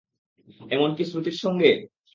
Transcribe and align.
এমনকি 0.71 1.03
শ্রুতির 1.05 1.37
সঙ্গে? 1.43 1.69